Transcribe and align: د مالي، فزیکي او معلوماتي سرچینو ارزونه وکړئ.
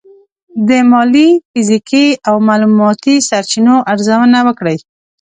د 0.67 0.69
مالي، 0.91 1.29
فزیکي 1.51 2.07
او 2.27 2.35
معلوماتي 2.47 3.15
سرچینو 3.29 3.75
ارزونه 3.91 4.39
وکړئ. 4.47 4.77